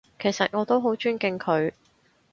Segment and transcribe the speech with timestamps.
[0.19, 1.73] 其實我都好尊敬佢